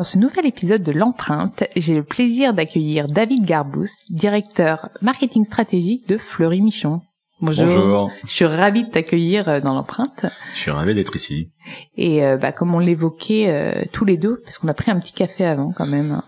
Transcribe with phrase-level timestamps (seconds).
[0.00, 6.08] Dans ce nouvel épisode de l'empreinte, j'ai le plaisir d'accueillir David Garbous, directeur marketing stratégique
[6.08, 7.02] de Fleury Michon.
[7.42, 7.66] Bonjour.
[7.66, 10.24] Bonjour, Je suis ravie de t'accueillir euh, dans l'empreinte.
[10.54, 11.50] je suis ravi d'être ici.
[11.98, 14.98] Et euh, bah, comme on l'évoquait euh, tous les deux, parce qu'on a pris un
[14.98, 16.22] petit café avant quand même,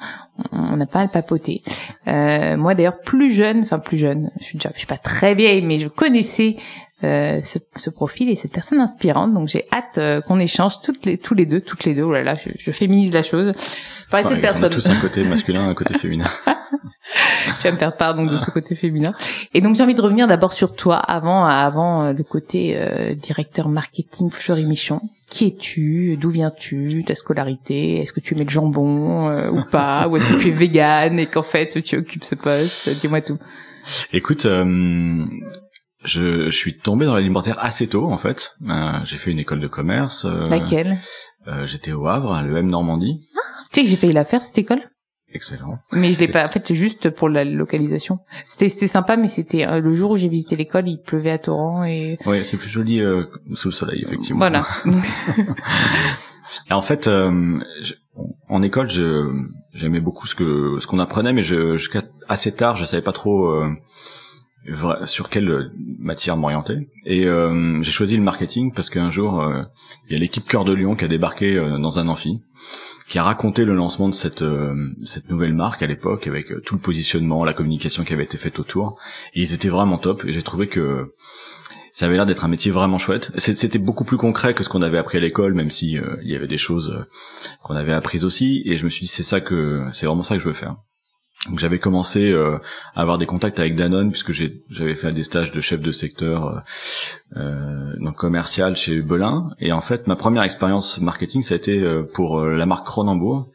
[0.53, 1.63] on on n'a pas à le papoter.
[2.09, 5.35] Euh, moi d'ailleurs plus jeune, enfin plus jeune, je suis déjà, je suis pas très
[5.35, 6.57] vieille, mais je connaissais
[7.03, 11.19] ce, ce profil et cette personne inspirante, donc j'ai hâte euh, qu'on échange toutes les,
[11.19, 12.03] tous les deux, toutes les deux.
[12.03, 13.53] Oh là là, je, je féminise la chose.
[14.11, 14.71] Parler de Ouais, cette on a personne.
[14.71, 16.29] tous un côté masculin, un côté féminin.
[17.61, 19.15] tu vas me faire part donc de ce côté féminin.
[19.55, 23.15] Et donc j'ai envie de revenir d'abord sur toi avant avant euh, le côté euh,
[23.15, 25.01] directeur marketing Fleury Michon.
[25.31, 26.19] Qui es-tu?
[26.21, 27.05] D'où viens-tu?
[27.07, 28.01] Ta scolarité?
[28.03, 30.07] Est-ce que tu aimais le jambon euh, ou pas?
[30.09, 32.91] Ou est-ce que tu es vegan et qu'en fait tu occupes ce poste?
[33.01, 33.39] Dis-moi tout.
[34.13, 35.25] Écoute, euh,
[36.05, 38.57] je, je suis tombé dans l'alimentaire assez tôt en fait.
[38.69, 40.25] Euh, j'ai fait une école de commerce.
[40.25, 40.99] euh, Laquelle?
[41.49, 43.19] euh, J'étais au Havre, à l'EM Normandie.
[43.73, 44.81] Tu sais que j'ai failli la faire cette école?
[45.35, 45.79] Excellent.
[45.93, 46.45] mais je l'ai pas.
[46.45, 48.19] En fait, juste pour la localisation.
[48.45, 51.39] C'était c'était sympa, mais c'était euh, le jour où j'ai visité l'école, il pleuvait à
[51.39, 53.25] torrent et Oui, c'est plus joli euh,
[53.55, 54.41] sous le soleil, effectivement.
[54.41, 54.67] voilà.
[56.69, 57.95] Et en fait, euh, je-
[58.49, 59.27] en école, je
[59.73, 63.13] j'aimais beaucoup ce que ce qu'on apprenait, mais je, jusqu'à assez tard, je savais pas
[63.13, 63.71] trop euh,
[65.05, 66.89] sur quelle matière m'orienter.
[67.05, 69.63] Et euh, j'ai choisi le marketing parce qu'un jour, euh,
[70.09, 72.41] il y a l'équipe Cœur de Lion qui a débarqué euh, dans un amphi,
[73.09, 74.75] qui a raconté le lancement de cette euh,
[75.05, 78.59] cette nouvelle marque à l'époque avec tout le positionnement, la communication qui avait été faite
[78.61, 78.99] autour.
[79.35, 80.25] Et ils étaient vraiment top.
[80.27, 81.13] Et j'ai trouvé que
[81.93, 83.33] ça avait l'air d'être un métier vraiment chouette.
[83.37, 86.37] C'était beaucoup plus concret que ce qu'on avait appris à l'école, même si il y
[86.37, 87.05] avait des choses
[87.63, 88.63] qu'on avait apprises aussi.
[88.65, 90.77] Et je me suis dit c'est ça que c'est vraiment ça que je veux faire.
[91.49, 92.59] Donc j'avais commencé euh,
[92.95, 96.47] à avoir des contacts avec Danone puisque j'avais fait des stages de chef de secteur
[96.47, 96.61] euh,
[97.37, 99.51] euh, donc commercial chez Belin.
[99.59, 102.87] Et en fait ma première expérience marketing ça a été euh, pour euh, la marque
[102.87, 103.51] Cronenbourg.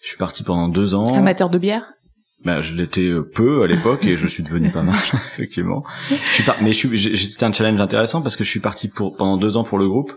[0.00, 1.12] Je suis parti pendant deux ans.
[1.12, 1.86] Amateur de bière?
[2.44, 4.94] Ben, je l'étais peu à l'époque et je suis devenu pas mal
[5.34, 5.82] effectivement.
[6.08, 6.62] Je suis par...
[6.62, 9.78] mais c'était un challenge intéressant parce que je suis parti pour pendant deux ans pour
[9.78, 10.12] le groupe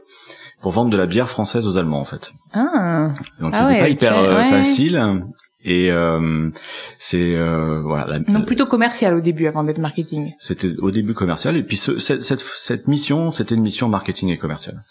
[0.61, 2.31] pour vendre de la bière française aux Allemands en fait.
[2.53, 3.09] Ah.
[3.40, 4.50] Donc Ah c'était ouais, pas hyper ouais.
[4.51, 5.23] facile
[5.63, 6.49] et euh,
[6.97, 10.33] c'est euh, voilà la- Donc plutôt commercial au début avant d'être marketing.
[10.39, 14.29] c'était au début commercial et puis ce- cette, cette, cette mission c'était une mission marketing
[14.29, 14.83] et commercial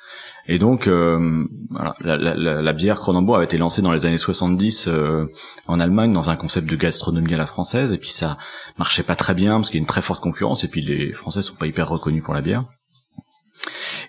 [0.47, 4.07] et donc euh, voilà, la, la, la, la bière Cronenbourg avait été lancée dans les
[4.07, 5.27] années 70 euh,
[5.67, 8.39] en Allemagne dans un concept de gastronomie à la française et puis ça
[8.79, 11.13] marchait pas très bien parce qu'il y a une très forte concurrence et puis les
[11.13, 12.65] Français sont pas hyper reconnus pour la bière.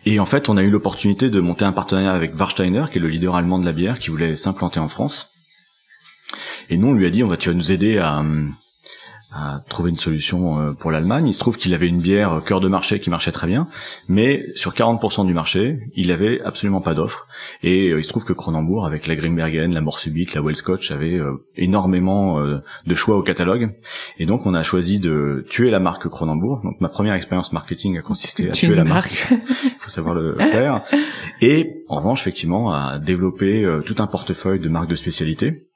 [0.05, 3.01] Et en fait on a eu l'opportunité de monter un partenariat avec Warsteiner qui est
[3.01, 5.30] le leader allemand de la bière qui voulait s'implanter en France
[6.69, 8.23] et nous on lui a dit on va tu vas nous aider à
[9.33, 11.27] à trouver une solution euh, pour l'Allemagne.
[11.27, 13.67] Il se trouve qu'il avait une bière cœur de marché qui marchait très bien,
[14.09, 17.27] mais sur 40% du marché, il avait absolument pas d'offre.
[17.63, 20.91] Et euh, il se trouve que Cronenbourg, avec la Grimbergen, la Mort Subite, la Wellscotch,
[20.91, 23.73] avait euh, énormément de choix au catalogue.
[24.17, 26.61] Et donc on a choisi de tuer la marque Cronenbourg.
[26.63, 29.27] Donc ma première expérience marketing a consisté à Tuer la marque.
[29.31, 30.83] Il faut savoir le faire.
[31.41, 35.70] Et en revanche, effectivement, à développer tout un portefeuille de marques de spécialité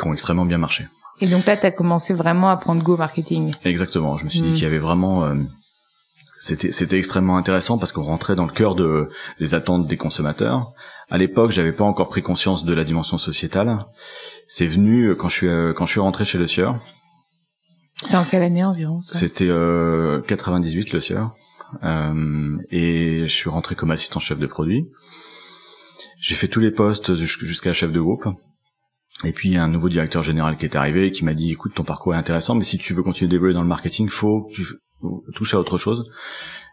[0.00, 0.86] qui ont extrêmement bien marché.
[1.20, 3.52] Et donc là, tu as commencé vraiment à prendre go marketing.
[3.64, 4.16] Exactement.
[4.16, 4.54] Je me suis dit Mm.
[4.54, 5.34] qu'il y avait vraiment, euh,
[6.40, 9.08] c'était c'était extrêmement intéressant parce qu'on rentrait dans le cœur de
[9.38, 10.72] des attentes des consommateurs.
[11.10, 13.84] À l'époque, j'avais pas encore pris conscience de la dimension sociétale.
[14.46, 16.78] C'est venu euh, quand je suis euh, quand je suis rentré chez Le Sieur.
[18.02, 21.30] C'était en quelle année environ C'était euh, 98 Le Sieur.
[21.84, 24.86] Euh, et je suis rentré comme assistant chef de produit.
[26.18, 28.24] J'ai fait tous les postes jus- jusqu'à chef de groupe.
[29.24, 31.34] Et puis il y a un nouveau directeur général qui est arrivé et qui m'a
[31.34, 34.08] dit écoute ton parcours est intéressant mais si tu veux continuer d'évoluer dans le marketing
[34.08, 34.66] faut que tu
[35.34, 36.10] touches à autre chose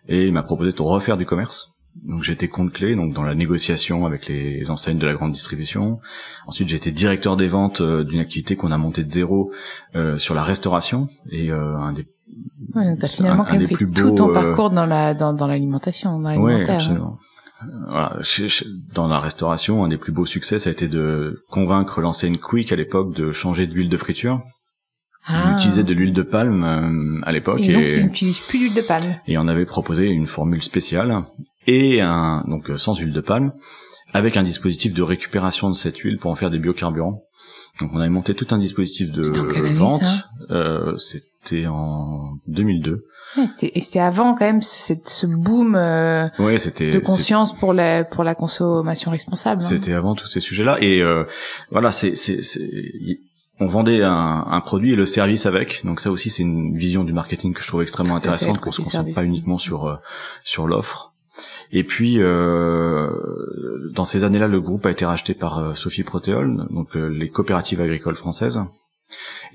[0.08, 1.68] et il m'a proposé de refaire du commerce.
[2.08, 6.00] Donc j'étais compte clé, donc dans la négociation avec les enseignes de la grande distribution.
[6.48, 9.52] Ensuite j'ai été directeur des ventes euh, d'une activité qu'on a montée de zéro
[9.96, 12.08] euh, sur la restauration et euh, un des
[12.76, 15.14] Ouais, t'as finalement un- quand même fait plus tout beaux, ton euh, parcours dans la
[15.16, 16.70] dans, dans l'alimentation, dans Ouais, l'alimentaire.
[16.76, 16.78] hein.
[16.78, 17.20] absolument.
[17.88, 18.18] Voilà,
[18.94, 22.72] dans la restauration, un des plus beaux succès, ça a été de convaincre l'enseigne Quick
[22.72, 24.42] à l'époque de changer d'huile de friture.
[25.26, 25.56] Ah.
[25.58, 28.74] Utilisait de l'huile de palme euh, à l'époque Et donc et, ils n'utilisent plus d'huile
[28.74, 29.18] de palme.
[29.28, 31.24] et on avait proposé une formule spéciale
[31.68, 33.52] et un donc sans huile de palme
[34.14, 37.22] avec un dispositif de récupération de cette huile pour en faire des biocarburants.
[37.82, 39.22] Donc on avait monté tout un dispositif de
[39.74, 40.02] vente.
[40.52, 43.06] Euh, C'était en 2002.
[43.38, 47.74] Ouais, c'était- et c'était avant quand même ce, ce boom euh, Ouais, de conscience pour
[47.74, 49.62] la pour la consommation responsable.
[49.64, 49.68] hein.
[49.68, 51.24] C'était avant tous ces sujets-là et euh,
[51.72, 52.40] voilà, c'est c'est
[53.62, 55.86] on vendait un, un produit et le service avec.
[55.86, 58.78] Donc ça aussi c'est une vision du marketing que je trouve extrêmement intéressante qu'on se
[58.78, 59.16] concentre service.
[59.16, 59.96] pas uniquement sur euh,
[60.44, 61.14] sur l'offre.
[61.72, 62.89] Et puis euh,
[63.94, 67.30] dans ces années-là, le groupe a été racheté par euh, Sophie Protéol, donc euh, les
[67.30, 68.62] coopératives agricoles françaises.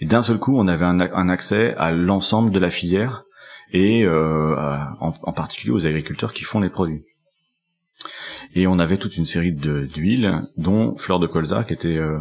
[0.01, 3.25] Et d'un seul coup, on avait un, accès à l'ensemble de la filière
[3.73, 4.57] et euh,
[5.01, 7.05] en, en particulier aux agriculteurs qui font les produits.
[8.55, 12.19] Et on avait toute une série d'huiles, dont fleur de colza, qui était euh,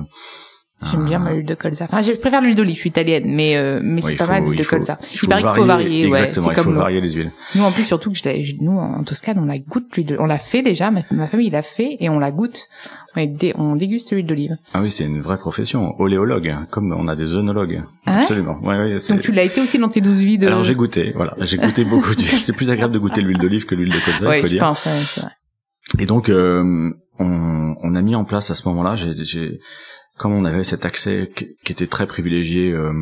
[0.91, 1.85] J'aime bien un- ma huile de colza.
[1.85, 2.75] Enfin, je préfère l'huile d'olive.
[2.75, 4.75] Je suis italienne, mais euh, mais Ouais, c'est pas faut- mal l'huile il de faut-
[4.75, 4.97] colza.
[5.13, 6.07] il faut paraît qu'il faut varier.
[6.07, 6.79] Ouais, Exactement, c'est il faut comme l'eau.
[6.81, 7.31] varier les huiles.
[7.55, 10.25] Nous en plus surtout que je nous en Toscane on la goûte l'huile de- on
[10.25, 12.67] l'a fait déjà ma, ma famille l'a fait et on la goûte
[13.15, 14.57] on, est dé- on déguste l'huile d'olive.
[14.73, 17.81] Ah oui, c'est une vraie profession, oléologue, comme on a des œnologues.
[18.05, 18.59] Ah ouais Absolument.
[18.61, 20.75] Ouais, ouais, c'est- Donc tu l'as été aussi dans tes douze vies de Alors j'ai
[20.75, 22.39] goûté, voilà, j'ai goûté beaucoup d'huile.
[22.39, 24.51] C'est plus agréable de goûter l'huile d'olive que l'huile de colza, il Ouais, faut je
[24.51, 24.59] dire.
[24.59, 25.31] pense ouais, c'est vrai.
[25.99, 29.59] Et donc, euh, on, on a mis en place à ce moment-là, j'ai-
[30.17, 32.93] comme on avait cet accès qui était très privilégié euh,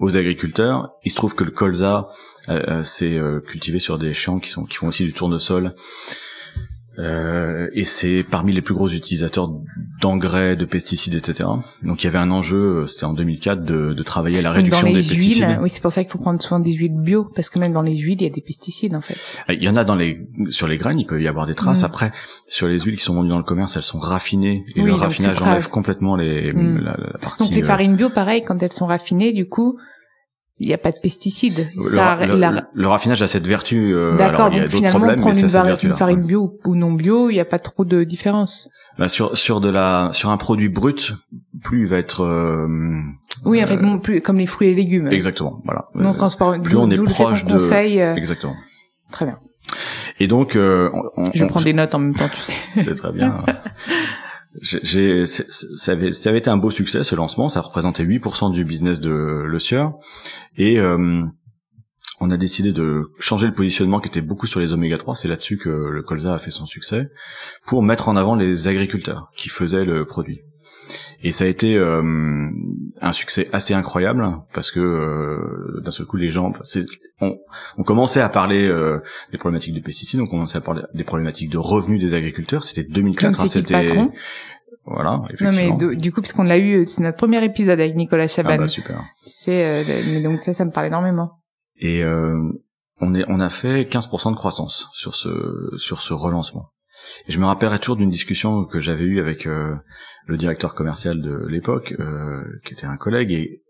[0.00, 2.08] aux agriculteurs, il se trouve que le colza,
[2.48, 5.74] euh, euh, euh, cultivé sur des champs qui qui font aussi du tournesol.
[6.98, 9.50] Et c'est parmi les plus gros utilisateurs
[10.00, 11.48] d'engrais, de pesticides, etc.
[11.82, 14.52] Donc il y avait un enjeu, euh, c'était en 2004, de, de travailler à la
[14.52, 15.44] réduction dans des les pesticides.
[15.46, 17.72] huiles, oui, c'est pour ça qu'il faut prendre soin des huiles bio parce que même
[17.72, 19.16] dans les huiles, il y a des pesticides en fait.
[19.48, 21.54] Euh, Il y en a dans les sur les graines, il peut y avoir des
[21.54, 21.82] traces.
[21.82, 21.86] Mm.
[21.86, 22.12] Après,
[22.46, 24.94] sur les huiles qui sont vendues dans le commerce, elles sont raffinées et Oui, le
[24.94, 26.78] raffinage enlève complètement les Mm.
[26.78, 27.44] la, la partie.
[27.44, 29.78] Donc les euh, farines bio pareil quand elles sont raffinées du coup,
[30.60, 31.68] il n'y a pas de pesticides.
[31.74, 33.92] le, Ça, le- la- le raffinage a cette vertu.
[33.94, 35.38] euh, D'accord, donc finalement problèmes, prendre
[35.82, 38.68] une, farine bio ou non bio, il n'y a pas trop de différence.
[38.98, 41.14] Bah, sur sur de la sur un produit brut,
[41.64, 42.66] plus il va être euh,
[43.46, 45.08] Oui, en euh, fait, non plus comme les fruits et légumes.
[45.08, 45.62] exactement.
[45.64, 45.86] Voilà.
[45.94, 46.60] Non Euh, transparent.
[46.60, 48.54] plus on est proche de- conseille, euh, Exactement.
[49.10, 49.38] Très bien.
[50.18, 52.52] Et donc, euh, on, Je on- prends des notes en même temps, tu sais.
[52.76, 53.42] C'est très bien.
[54.60, 56.08] J'ai, ça avait
[56.38, 57.48] été un beau succès ce lancement.
[57.48, 59.94] Ça représentait 8% du business de Le Sieur.
[60.56, 61.24] Et euh,
[62.20, 65.14] on a décidé de changer le positionnement qui était beaucoup sur les oméga 3.
[65.14, 67.10] C'est là-dessus que le colza a fait son succès
[67.66, 70.40] pour mettre en avant les agriculteurs qui faisaient le produit.
[71.22, 72.02] Et ça a été euh,
[73.02, 76.86] un succès assez incroyable parce que euh, d'un seul coup les gens, c'est,
[77.20, 77.36] on,
[77.76, 79.00] on commençait à parler euh,
[79.30, 82.64] des problématiques de pesticides, on commençait à parler des problématiques de revenus des agriculteurs.
[82.64, 83.86] C'était 2004, Comme hein, c'était
[84.86, 85.76] voilà, Non effectivement.
[85.76, 88.50] mais de- du coup, puisqu'on l'a eu, c'est notre premier épisode avec Nicolas Chaban.
[88.54, 89.04] ah bah super.
[89.26, 91.32] c'est euh, mais donc ça, ça me parle énormément.
[91.78, 92.40] Et euh,
[93.00, 95.28] on est, on a fait 15% de croissance sur ce
[95.76, 96.70] sur ce relancement.
[97.28, 99.74] Et je me rappellerai toujours d'une discussion que j'avais eue avec euh,
[100.26, 103.32] le directeur commercial de l'époque, euh, qui était un collègue.
[103.32, 103.62] Et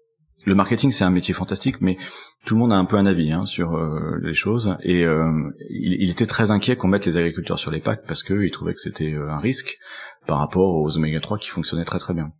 [0.45, 1.99] le marketing, c'est un métier fantastique, mais
[2.47, 4.77] tout le monde a un peu un avis hein, sur euh, les choses.
[4.83, 8.51] Et euh, il, était très inquiet qu'on mette les agriculteurs sur les packs parce qu'il
[8.51, 9.79] trouvait que c'était euh, un risque
[10.27, 12.33] par rapport aux oméga 3 qui fonctionnaient très très bien.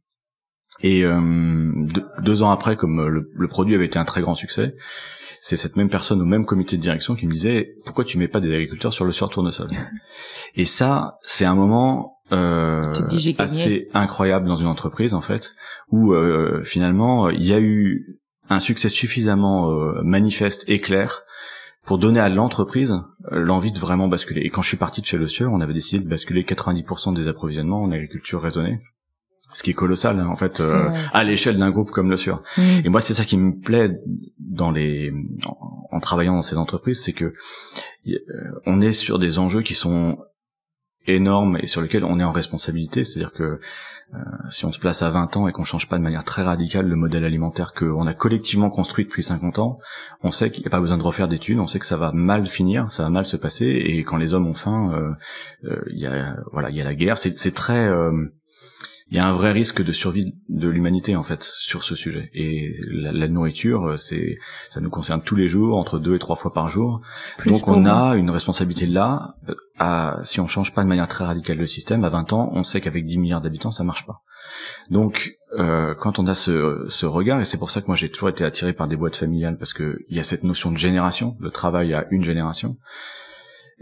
[0.83, 1.71] Et euh,
[2.23, 4.75] deux, ans après, comme le, le produit avait été un très grand succès,
[5.41, 8.29] c'est cette même personne au même comité de direction qui me disait pourquoi tu mets
[8.29, 9.69] pas des agriculteurs sur le sur tournesol?
[10.55, 12.83] Et ça c'est un moment euh,
[13.39, 15.53] assez incroyable dans une entreprise en fait
[15.91, 18.21] où euh, finalement il y a eu
[18.51, 21.23] un succès suffisamment euh, manifeste et clair
[21.85, 22.93] pour donner à l'entreprise
[23.33, 24.43] euh, l'envie de vraiment basculer.
[24.43, 27.15] Et quand je suis parti de chez Le Sieur, on avait décidé de basculer 90%
[27.15, 28.81] des approvisionnements en agriculture raisonnée,
[29.53, 32.43] ce qui est colossal hein, en fait euh, à l'échelle d'un groupe comme Le Sieur.
[32.57, 32.63] Mm.
[32.85, 33.91] Et moi, c'est ça qui me plaît
[34.39, 35.13] dans les,
[35.47, 37.35] en, en travaillant dans ces entreprises, c'est que
[38.05, 40.19] y- euh, on est sur des enjeux qui sont
[41.07, 43.05] énormes et sur lesquels on est en responsabilité.
[43.05, 43.59] C'est-à-dire que
[44.13, 46.43] euh, si on se place à 20 ans et qu'on change pas de manière très
[46.43, 49.79] radicale le modèle alimentaire qu'on a collectivement construit depuis 50 ans,
[50.23, 52.11] on sait qu'il n'y a pas besoin de refaire d'études, on sait que ça va
[52.13, 55.17] mal finir, ça va mal se passer, et quand les hommes ont faim,
[55.65, 57.19] euh, il y a voilà, il y a la guerre.
[57.19, 58.11] C'est c'est très euh,
[59.11, 62.31] il y a un vrai risque de survie de l'humanité en fait sur ce sujet.
[62.33, 64.39] Et la, la nourriture, c'est
[64.73, 67.01] ça nous concerne tous les jours, entre deux et trois fois par jour.
[67.39, 69.35] Plus Donc on a une responsabilité là.
[69.49, 72.51] euh, À, si on change pas de manière très radicale le système, à 20 ans,
[72.53, 74.23] on sait qu'avec 10 milliards d'habitants, ça marche pas.
[74.91, 78.11] Donc euh, quand on a ce, ce regard, et c'est pour ça que moi j'ai
[78.11, 80.77] toujours été attiré par des boîtes familiales, parce que il y a cette notion de
[80.77, 82.77] génération, le travail à une génération.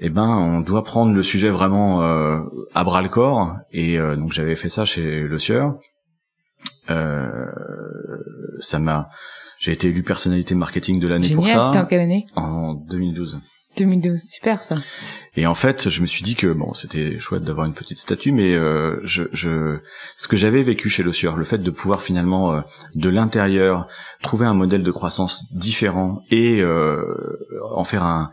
[0.01, 2.41] Eh ben, on doit prendre le sujet vraiment euh,
[2.75, 3.57] à bras le corps.
[3.73, 5.75] Et euh, donc j'avais fait ça chez Le Sieur.
[6.91, 7.47] Euh,
[8.61, 9.09] ça m'a,
[9.59, 12.27] j'ai été élu personnalité marketing de l'année pour Génial, c'était en ça quelle année?
[12.37, 13.41] En 2012.
[13.77, 14.77] 2012, super ça.
[15.37, 18.33] Et en fait, je me suis dit que bon, c'était chouette d'avoir une petite statue,
[18.33, 19.79] mais euh, je, je,
[20.17, 22.61] ce que j'avais vécu chez Le Sieur, le fait de pouvoir finalement euh,
[22.95, 23.87] de l'intérieur
[24.23, 27.03] trouver un modèle de croissance différent et euh,
[27.71, 28.33] en faire un,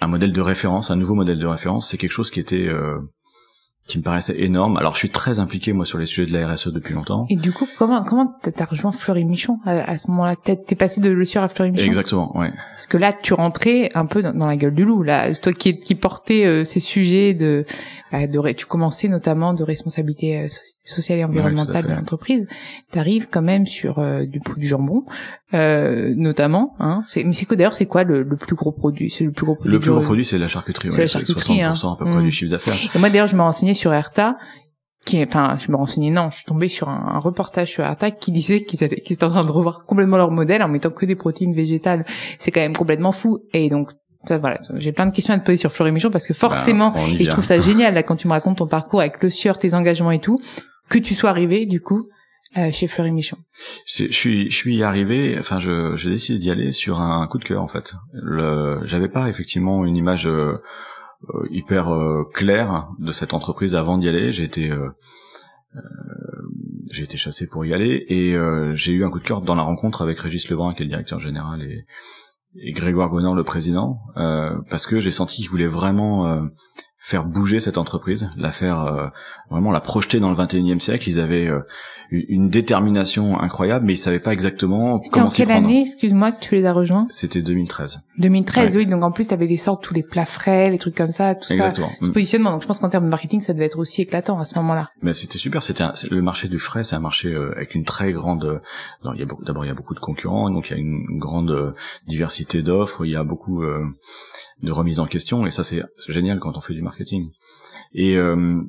[0.00, 2.98] un modèle de référence, un nouveau modèle de référence, c'est quelque chose qui était euh,
[3.86, 4.76] qui me paraissait énorme.
[4.76, 7.26] Alors, je suis très impliqué moi sur les sujets de la RSE depuis longtemps.
[7.28, 10.36] Et du coup, comment comment t'as rejoint Fleury Michon à, à ce moment-là?
[10.36, 11.84] T'es passé de Le à Fleury Michon?
[11.84, 12.52] Exactement, ouais.
[12.70, 15.02] Parce que là, tu rentrais un peu dans, dans la gueule du loup.
[15.02, 17.64] Là, c'est toi qui qui portais euh, ces sujets de
[18.12, 21.90] de tu commençais notamment de responsabilité euh, so- sociale et environnementale fait.
[21.90, 22.46] de l'entreprise.
[22.92, 25.04] T'arrives quand même sur euh, du du jambon,
[25.54, 26.74] euh, notamment.
[26.80, 27.02] Hein.
[27.16, 29.10] Mais c'est quoi d'ailleurs C'est quoi le, le plus gros produit?
[29.10, 29.72] C'est le plus gros produit.
[29.72, 30.90] Le plus gros produit, c'est la charcuterie.
[30.90, 32.10] C'est ouais, la charcuterie, 60% à peu hein.
[32.12, 32.24] près Mm.
[32.24, 32.74] du chiffre d'affaires.
[32.94, 34.36] Et moi d'ailleurs, je me renseignais sur Erta,
[35.06, 37.84] qui est, enfin, je me renseignais, non, je suis tombée sur un, un reportage sur
[37.84, 41.06] Erta qui disait qu'ils étaient en train de revoir complètement leur modèle en mettant que
[41.06, 42.04] des protéines végétales.
[42.38, 43.38] C'est quand même complètement fou.
[43.54, 43.92] Et donc,
[44.28, 47.00] voilà, j'ai plein de questions à te poser sur Fleury Michon parce que forcément, Bah,
[47.02, 49.22] on y et je trouve ça génial là quand tu me racontes ton parcours avec
[49.22, 50.40] le sieur, tes engagements et tout,
[50.88, 52.02] que tu sois arrivé du coup
[52.58, 53.38] euh, chez Fleury Michon.
[53.86, 57.62] Je suis, je suis arrivé, enfin, j'ai décidé d'y aller sur un coup de cœur
[57.62, 57.94] en fait.
[58.84, 64.32] J'avais pas effectivement une image euh, hyper euh, claire de cette entreprise avant d'y aller.
[64.32, 64.88] J'ai été, euh,
[65.76, 65.80] euh,
[66.90, 69.54] j'ai été chassé pour y aller et euh, j'ai eu un coup de cœur dans
[69.54, 71.84] la rencontre avec Régis Lebrun, qui est le directeur général, et,
[72.56, 76.42] et Grégoire Gonor, le président, euh, parce que j'ai senti qu'ils voulaient vraiment euh,
[76.98, 79.08] faire bouger cette entreprise, la faire euh,
[79.50, 81.08] vraiment la projeter dans le 21e siècle.
[81.08, 81.60] Ils avaient euh,
[82.12, 85.66] une détermination incroyable, mais ils savaient pas exactement en comment s'y quelle prendre.
[85.66, 87.06] année, excuse-moi, que tu les as rejoints?
[87.10, 88.00] C'était 2013.
[88.18, 88.84] 2013, Ouais.
[88.84, 88.90] oui.
[88.90, 91.48] Donc en plus, t'avais des sortes tous les plats frais, les trucs comme ça, tout
[91.48, 91.54] ça.
[91.54, 91.90] Exactement.
[92.00, 92.12] Ce Mm.
[92.12, 92.50] positionnement.
[92.52, 94.90] Donc je pense qu'en termes de marketing, ça devait être aussi éclatant à ce moment-là.
[95.02, 95.62] Mais c'était super.
[95.62, 98.44] C'était le marché du frais, c'est un marché euh, avec une très grande.
[98.44, 98.58] euh,
[99.46, 101.72] d'abord il y a beaucoup de concurrents, donc il y a une, une grande euh,
[102.06, 103.04] diversité d'offres.
[103.04, 103.84] Il y a beaucoup euh,
[104.62, 107.30] de remises en question, et ça c'est c'est génial quand on fait du marketing.
[107.94, 108.62] Et euh,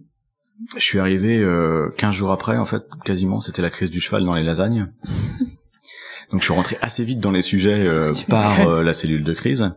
[0.75, 4.25] je suis arrivé euh, 15 jours après, en fait, quasiment, c'était la crise du cheval
[4.25, 4.91] dans les lasagnes.
[6.31, 9.33] Donc je suis rentré assez vite dans les sujets euh, par euh, la cellule de
[9.33, 9.69] crise.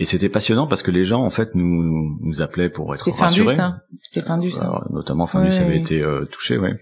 [0.00, 3.54] Et c'était passionnant parce que les gens, en fait, nous, nous appelaient pour être rassurés.
[3.56, 3.80] ça.
[4.02, 4.64] C'était Findus, ça.
[4.64, 5.60] Alors, notamment Findus Ouais.
[5.60, 6.76] avait été euh, touché, ouais.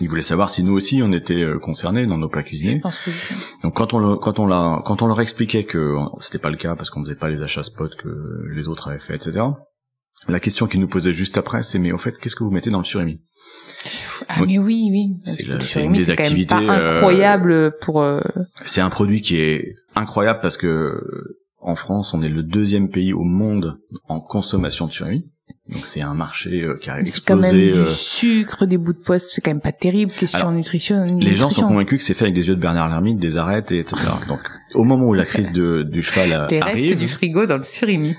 [0.00, 2.80] Ils voulaient savoir si nous aussi on était euh, concernés dans nos plats Je cuisinés.
[2.80, 3.10] pense que
[3.62, 6.50] Donc quand on le- quand on l'a quand on leur expliquait que euh, c'était pas
[6.50, 8.08] le cas parce qu'on faisait pas les achats spot que
[8.52, 9.44] les autres avaient fait, etc.
[10.28, 12.70] La question qu'ils nous posaient juste après, c'est mais au fait qu'est-ce que vous mettez
[12.70, 13.20] dans le surimi?
[14.28, 14.46] Ah Oui.
[14.52, 15.16] mais oui, oui.
[15.24, 15.54] C'est Le
[15.84, 18.02] une des quand même activités, pas euh, incroyable pour.
[18.02, 18.20] euh,
[18.64, 22.88] C'est un produit qui est incroyable parce que euh, en France, on est le deuxième
[22.88, 23.78] pays au monde
[24.08, 25.26] en consommation de surimi.
[25.68, 27.72] Donc c'est un marché euh, qui a C'est quand même explosé.
[27.72, 29.26] du euh, sucre, des bouts de poisson.
[29.30, 30.12] C'est quand même pas terrible.
[30.12, 31.04] Question Alors, nutrition.
[31.20, 33.72] Les gens sont convaincus que c'est fait avec des yeux de Bernard Lermite, des arêtes,
[33.72, 33.96] et etc.
[34.28, 34.40] Donc,
[34.74, 38.14] au moment où la crise de, du cheval Des restes du frigo dans le surimi.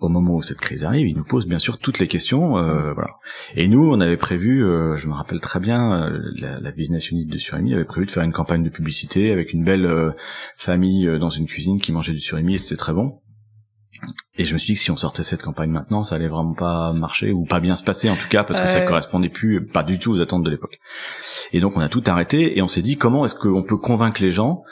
[0.00, 2.92] Au moment où cette crise arrive, il nous pose bien sûr toutes les questions, euh,
[2.94, 3.16] voilà.
[3.54, 7.10] Et nous, on avait prévu, euh, je me rappelle très bien, euh, la, la business
[7.10, 10.12] unit de surimi avait prévu de faire une campagne de publicité avec une belle euh,
[10.56, 13.20] famille euh, dans une cuisine qui mangeait du surimi et c'était très bon.
[14.38, 16.54] Et je me suis dit que si on sortait cette campagne maintenant, ça allait vraiment
[16.54, 19.66] pas marcher ou pas bien se passer en tout cas parce que ça correspondait plus
[19.66, 20.78] pas du tout aux attentes de l'époque.
[21.52, 24.22] Et donc on a tout arrêté et on s'est dit comment est-ce qu'on peut convaincre
[24.22, 24.62] les gens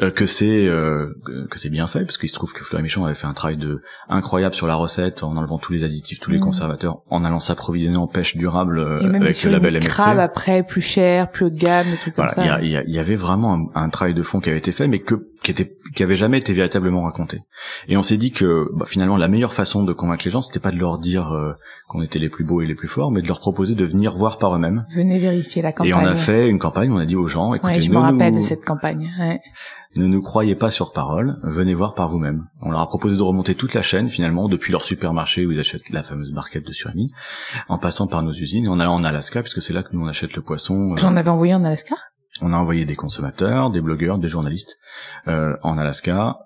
[0.00, 1.12] euh, que c'est euh,
[1.50, 3.58] que- c'est bien fait parce qu'il se trouve que Fleury Michon avait fait un travail
[3.58, 6.44] de incroyable sur la recette en enlevant tous les additifs, tous les Mhm.
[6.44, 9.88] conservateurs, en allant s'approvisionner en pêche durable euh, même avec le label MSC.
[9.88, 12.82] crabe après, plus cher, plus haut de gamme, des trucs Voilà, comme il y, ça.
[12.82, 15.00] y il y avait vraiment un, un travail de fond qui avait été fait, mais
[15.00, 17.40] que qui était qui avait jamais été véritablement raconté.
[17.88, 20.60] Et on s'est dit que bah, finalement la meilleure façon de convaincre les gens, c'était
[20.60, 21.52] pas de leur dire euh,
[21.88, 24.14] qu'on était les plus beaux et les plus forts, mais de leur proposer de venir
[24.16, 24.86] voir par eux-mêmes.
[24.94, 25.90] Venez vérifier la campagne.
[25.90, 27.98] Et on a fait une campagne, on a dit aux gens, écoutez, Ouais, je me
[27.98, 29.10] rappelle nous, de cette campagne.
[29.20, 29.40] Ouais.
[29.96, 32.46] ne nous croyez pas sur parole, venez voir par vous-même.
[32.62, 35.60] On leur a proposé de remonter toute la chaîne finalement, depuis leur supermarché où ils
[35.60, 37.12] achètent la fameuse barquette de surimi,
[37.68, 40.02] en passant par nos usines et en allant en Alaska, puisque c'est là que nous
[40.02, 40.92] on achète le poisson.
[40.92, 41.96] euh, J'en avais envoyé en Alaska.
[42.40, 44.78] On a envoyé des consommateurs, des blogueurs, des journalistes
[45.28, 46.38] euh, en Alaska,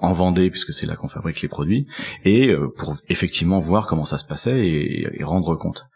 [0.00, 1.86] en Vendée puisque c'est là qu'on fabrique les produits,
[2.24, 5.86] et euh, pour effectivement voir comment ça se passait et, rendre compte.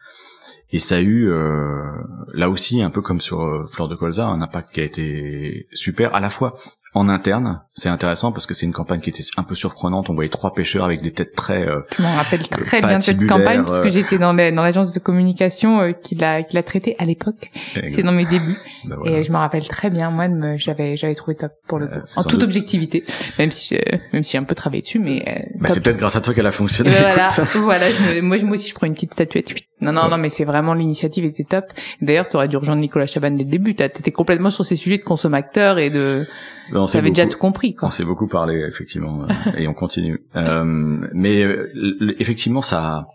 [0.71, 1.85] Et ça a eu, euh,
[2.33, 6.15] là aussi, un peu comme sur Fleur de Colza, un impact qui a été super,
[6.15, 6.55] à la fois
[6.95, 10.11] en interne, c'est intéressant parce que c'est une campagne qui était un peu surprenante.
[10.11, 11.67] On voyait trois pêcheurs avec des têtes très.
[11.67, 14.95] Euh, je m'en rappelle très bien de cette campagne parce que j'étais dans, dans l'agence
[14.95, 17.51] de communication euh, qui l'a qui l'a traité à l'époque.
[17.83, 20.11] C'est dans mes débuts ben et je m'en rappelle très bien.
[20.11, 23.05] Moi, j'avais j'avais trouvé top pour le coup, en toute objectivité,
[23.41, 23.77] même si
[24.13, 25.51] même si j'ai un peu travaillé dessus, mais.
[25.57, 26.91] Bah, c'est peut-être grâce à toi qu'elle a fonctionné.
[26.91, 27.87] voilà, voilà.
[28.23, 29.53] moi, moi aussi, je prends une petite statuette.
[29.81, 31.67] Non, non, non, mais c'est vraiment l'initiative était top.
[32.01, 33.75] D'ailleurs, tu aurais dû rejoindre Nicolas Chaban dès le début.
[33.75, 36.27] T'étais complètement sur ces sujets de consommateurs et de
[36.73, 37.75] on avait déjà tout compris.
[37.75, 37.89] Quoi.
[37.89, 40.25] On s'est beaucoup parlé effectivement euh, et on continue.
[40.37, 41.73] Euh, mais euh,
[42.19, 43.07] effectivement, ça,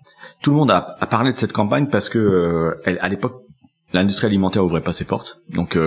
[0.41, 3.43] tout le monde a, a, parlé de cette campagne parce que euh, elle, à l'époque,
[3.93, 5.77] l'industrie alimentaire ouvrait pas ses portes, donc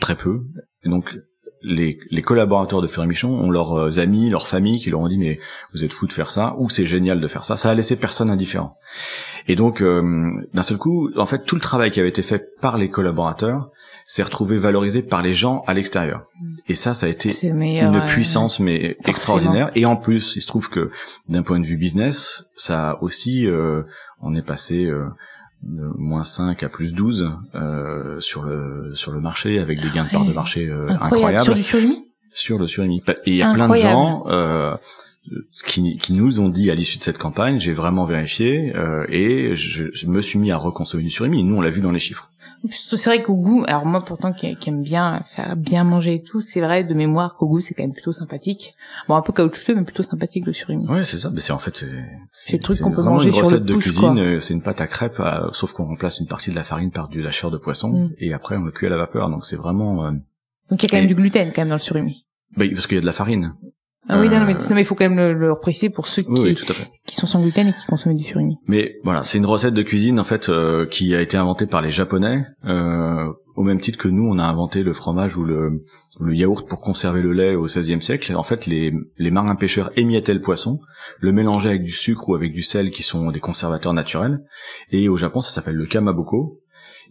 [0.00, 0.42] très peu.
[0.84, 1.16] Et donc
[1.62, 5.38] les, les, collaborateurs de Fermichon ont leurs amis, leurs familles qui leur ont dit mais
[5.74, 7.56] vous êtes fou de faire ça ou c'est génial de faire ça.
[7.56, 8.76] Ça a laissé personne indifférent.
[9.48, 12.78] Et donc d'un seul coup, en fait, tout le travail qui avait été fait par
[12.78, 13.70] les collaborateurs
[14.06, 16.24] s'est retrouvé valorisé par les gens à l'extérieur.
[16.40, 16.54] Mm.
[16.68, 19.70] Et ça, ça a été une puissance mais extraordinaire.
[19.74, 20.90] Et en plus, il se trouve que
[21.28, 23.82] d'un point de vue business, ça a aussi, euh,
[24.20, 25.06] on est passé euh,
[25.62, 30.04] de moins 5 à plus 12 euh, sur le sur le marché avec des gains
[30.04, 31.44] de part de marché euh, incroyables.
[31.44, 33.02] Sur du surimi Sur le surimi.
[33.24, 34.74] Et il y a plein de gens euh,
[35.66, 39.54] qui, qui, nous ont dit à l'issue de cette campagne, j'ai vraiment vérifié euh, et
[39.54, 41.44] je, je, me suis mis à reconsommer du surimi.
[41.44, 42.28] Nous, on l'a vu dans les chiffres.
[42.70, 46.22] C'est vrai qu'au goût, alors moi pourtant qui, qui, aime bien faire bien manger et
[46.22, 48.74] tout, c'est vrai de mémoire qu'au goût c'est quand même plutôt sympathique.
[49.08, 50.86] Bon un peu caoutchouteux mais plutôt sympathique le surimi.
[50.86, 51.84] Ouais c'est ça, mais c'est en fait
[52.30, 54.80] c'est le truc qu'on peut manger une sur recette de cuisine, euh, c'est une pâte
[54.80, 57.58] à crêpes, sauf qu'on remplace une partie de la farine par du la chair de
[57.58, 58.10] poisson mm.
[58.18, 60.06] et après on le cuit à la vapeur, donc c'est vraiment.
[60.06, 60.12] Euh,
[60.70, 62.24] donc il y a quand même du gluten quand même dans le surimi.
[62.56, 63.54] Bah, parce qu'il y a de la farine.
[64.08, 66.56] Ah oui, non, mais, il faut quand même le, le préciser pour ceux qui,
[67.06, 68.56] qui sont sans gluten et qui consomment du surimi.
[68.66, 71.82] Mais voilà, c'est une recette de cuisine en fait euh, qui a été inventée par
[71.82, 75.84] les Japonais, euh, au même titre que nous, on a inventé le fromage ou le,
[76.18, 78.34] le yaourt pour conserver le lait au XVIe siècle.
[78.34, 80.80] En fait, les, les marins pêcheurs émiettaient le poisson,
[81.20, 84.40] le mélangeaient avec du sucre ou avec du sel qui sont des conservateurs naturels.
[84.90, 86.58] Et au Japon, ça s'appelle le kamaboko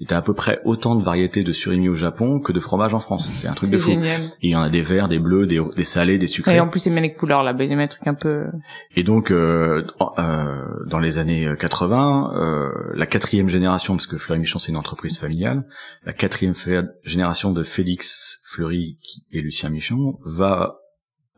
[0.01, 2.59] il y a à peu près autant de variétés de surimi au Japon que de
[2.59, 3.29] fromage en France.
[3.35, 3.91] C'est un truc de fou.
[3.91, 4.19] Génial.
[4.41, 6.55] il y en a des verts, des bleus, des, des salés, des sucrés.
[6.55, 8.47] Et en plus, c'est même les couleurs là, il y a un truc un peu.
[8.95, 9.85] Et donc, euh,
[10.17, 14.77] euh, dans les années 80, euh, la quatrième génération, parce que Fleury Michon c'est une
[14.77, 15.67] entreprise familiale,
[16.03, 16.55] la quatrième
[17.03, 18.97] génération de Félix Fleury
[19.31, 20.80] et Lucien Michon va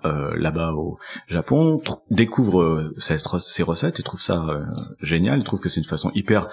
[0.06, 4.66] euh, là-bas au Japon découvre euh, ces recettes et trouve ça euh,
[5.02, 6.50] génial, il trouve que c'est une façon hyper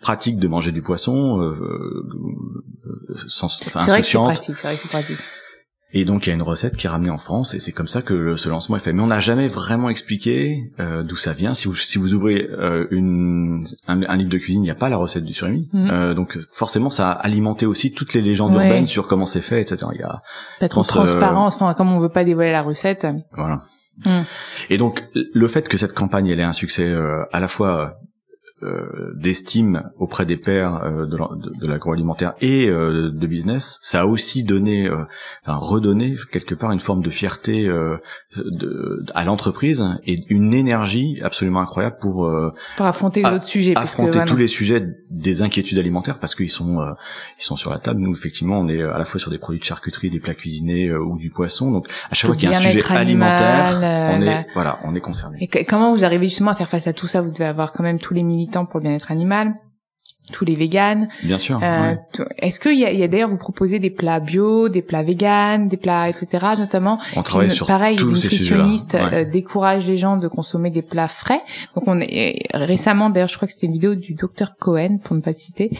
[0.00, 1.54] pratique de manger du poisson,
[3.28, 4.34] sans, enfin, insouciante.
[4.34, 5.18] C'est vrai que c'est pratique.
[5.94, 7.86] Et donc il y a une recette qui est ramenée en France et c'est comme
[7.86, 8.92] ça que ce lancement est fait.
[8.92, 11.52] Mais on n'a jamais vraiment expliqué euh, d'où ça vient.
[11.52, 14.88] Si vous si vous ouvrez euh, une, un, livre de cuisine, il n'y a pas
[14.88, 15.68] la recette du surimi.
[15.72, 15.90] Mhm.
[15.90, 19.60] Euh, donc forcément ça a alimenté aussi toutes les légendes urbaines sur comment c'est fait,
[19.60, 19.86] etc.
[19.92, 20.22] Il y a
[20.60, 21.56] pas trop de transparence.
[21.56, 23.06] Enfin comme on veut pas dévoiler la recette.
[23.32, 23.60] Voilà.
[24.06, 24.24] Mhm.
[24.70, 26.90] Et donc le fait que cette campagne elle ait un succès
[27.32, 27.88] à la fois euh,
[29.14, 34.90] d'estime auprès des pairs euh, de, l'agroalimentaire et euh, de business, ça a aussi donné,
[34.90, 41.60] enfin, redonné quelque part une forme de fierté de, à l'entreprise et une énergie absolument
[41.60, 42.30] incroyable pour
[42.76, 46.78] pour affronter les autres sujets, affronter tous les sujets des inquiétudes alimentaires parce qu'ils sont
[47.38, 48.00] ils sont sur la table.
[48.00, 50.92] Nous effectivement, on est à la fois sur des produits de charcuterie, des plats cuisinés
[50.92, 51.70] ou du poisson.
[51.70, 55.00] Donc à chaque fois qu'il y a un sujet alimentaire, on est voilà, on est
[55.00, 55.38] concerné.
[55.40, 57.22] Et comment vous arrivez justement à faire face à tout ça?
[57.22, 58.22] Vous devez avoir quand même tous les
[58.52, 59.54] pour le bien-être animal
[60.30, 61.08] tous les véganes.
[61.24, 61.60] Bien sûr.
[61.62, 61.94] Euh,
[62.38, 65.68] Est-ce qu'il y a, y a d'ailleurs vous proposez des plats bio, des plats véganes,
[65.68, 66.46] des plats etc.
[66.56, 66.98] Notamment.
[67.16, 71.08] On travaille sur pareil, tous les nutritionnistes euh, découragent les gens de consommer des plats
[71.08, 71.40] frais.
[71.74, 75.16] Donc on est récemment d'ailleurs, je crois que c'était une vidéo du docteur Cohen pour
[75.16, 75.70] ne pas le citer,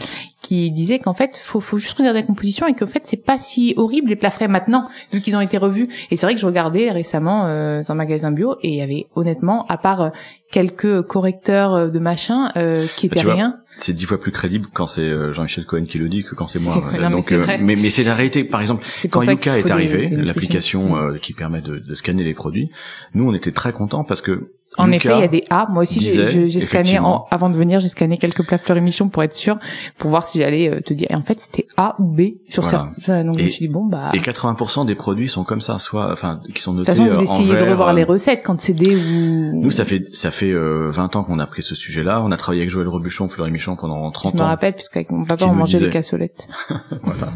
[0.41, 3.39] qui disait qu'en fait faut, faut juste regarder la composition et qu'en fait c'est pas
[3.39, 5.87] si horrible les plats frais maintenant vu qu'ils ont été revus.
[6.11, 8.81] Et c'est vrai que je regardais récemment euh, dans un magasin bio et il y
[8.81, 10.11] avait honnêtement à part
[10.51, 12.49] quelques correcteurs de machin
[12.97, 15.97] qui étaient bah, rien c'est dix fois plus crédible quand c'est euh, Jean-Michel Cohen qui
[15.97, 16.81] le dit que quand c'est moi.
[17.09, 18.43] Donc, euh, mais, mais, c'est la réalité.
[18.43, 22.69] Par exemple, quand Yuka est arrivé, l'application euh, qui permet de, de, scanner les produits,
[23.13, 25.67] nous on était très contents parce que en effet, il y a des A.
[25.69, 26.99] Moi aussi, j'ai scanné
[27.31, 29.57] avant de venir, j'ai scanné quelques plats fleurs émission pour être sûr,
[29.97, 31.07] pour voir si j'allais euh, te dire.
[31.09, 32.91] Et en fait, c'était A ou B sur ça.
[33.07, 34.11] Donc je me suis dit bon bah.
[34.13, 36.91] Et 80% des produits sont comme ça, soit enfin qui sont notés.
[36.91, 39.61] De toute façon, vous euh, essayez de revoir euh, les recettes quand c'est D ou.
[39.61, 42.21] Nous, ça fait ça fait euh, 20 ans qu'on a pris ce sujet-là.
[42.23, 44.37] On a travaillé avec Joël Robuchon, Fleury Michon pendant 30 ans.
[44.37, 46.47] Je me rappelle puisqu'avec mon papa on mangeait des cassolettes.
[47.03, 47.33] voilà.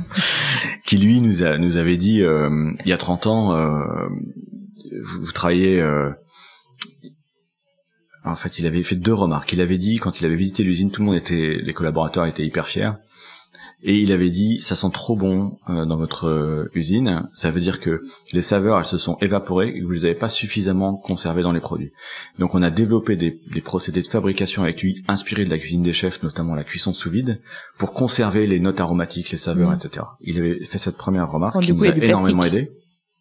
[0.85, 3.53] qui lui nous a nous avait dit il y a 30 ans,
[5.03, 5.83] vous, vous travaillez
[8.27, 9.51] en fait, il avait fait deux remarques.
[9.53, 12.45] Il avait dit quand il avait visité l'usine, tout le monde était, les collaborateurs étaient
[12.45, 12.91] hyper fiers.
[13.83, 17.27] Et il avait dit, ça sent trop bon euh, dans votre euh, usine.
[17.31, 18.01] Ça veut dire que
[18.33, 21.51] les saveurs, elles se sont évaporées et que vous les avez pas suffisamment conservées dans
[21.51, 21.91] les produits.
[22.39, 25.83] Donc, on a développé des, des procédés de fabrication avec lui, inspirés de la cuisine
[25.83, 27.39] des chefs, notamment la cuisson sous vide,
[27.77, 29.75] pour conserver les notes aromatiques, les saveurs, Mhm.
[29.75, 30.05] etc.
[30.21, 32.59] Il avait fait cette première remarque Bon, qui nous a énormément plastique.
[32.59, 32.71] aidé.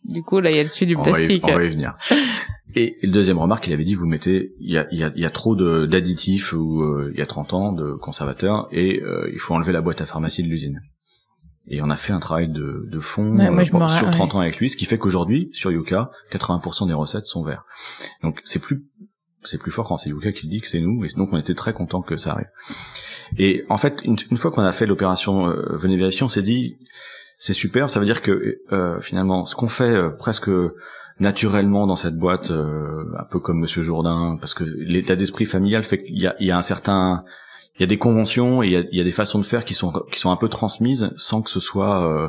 [0.04, 1.44] Du coup, là, il y a le suite du On va, y, plastique.
[1.46, 1.96] on va y venir.
[2.78, 5.24] Et le deuxième remarque, il avait dit, vous mettez, il y a, y a, y
[5.24, 9.30] a trop de- d'additifs ou euh, il y a 30 ans de conservateurs et euh,
[9.32, 10.80] il faut enlever la boîte à pharmacie de l'usine.
[11.68, 14.40] Et on a fait un travail de, de fond Ouais, euh, sur ra- 30 ans
[14.40, 17.64] avec lui, ce qui fait qu'aujourd'hui, sur Yuka, 80% des recettes sont verts.
[18.22, 18.84] Donc c'est plus
[19.42, 21.38] c'est plus fort quand c'est Yuka qui le dit que c'est nous, et donc on
[21.38, 22.48] était très content que ça arrive.
[23.38, 26.42] Et en fait, une, une fois qu'on a fait l'opération euh, Venez vérifier, on s'est
[26.42, 26.76] dit
[27.38, 30.50] c'est super, ça veut dire que euh, finalement, ce qu'on fait euh, presque
[31.18, 35.82] naturellement dans cette boîte, euh, un peu comme Monsieur Jourdain, parce que l'état d'esprit familial
[35.82, 37.24] fait qu'il y a, il y a un certain,
[37.78, 39.44] il y a des conventions et il y a, il y a des façons de
[39.46, 42.28] faire qui sont qui sont un peu transmises sans que ce soit euh,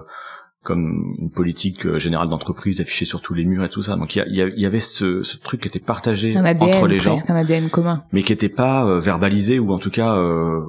[0.63, 3.95] comme une politique euh, générale d'entreprise affichée sur tous les murs et tout ça.
[3.95, 6.87] Donc il y, a- il y avait ce, ce truc qui était partagé Un entre
[6.87, 8.03] les gens un ADN commun.
[8.11, 10.61] mais qui était pas euh, verbalisé ou en tout cas euh,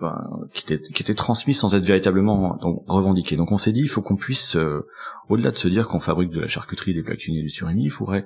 [0.00, 3.36] ben, qui était transmis sans être véritablement revendiqué.
[3.36, 4.86] Donc on s'est dit il faut qu'on puisse euh,
[5.28, 7.90] au-delà de se dire qu'on fabrique de la charcuterie, des plats cuisinés, du surimi, il
[7.90, 8.24] faudrait